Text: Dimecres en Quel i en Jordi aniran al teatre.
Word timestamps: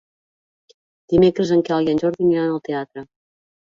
Dimecres 1.13 1.53
en 1.57 1.63
Quel 1.67 1.91
i 1.91 1.93
en 1.93 2.03
Jordi 2.05 2.25
aniran 2.29 2.55
al 2.57 2.67
teatre. 2.71 3.05